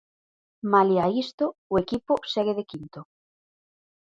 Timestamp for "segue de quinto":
2.33-2.99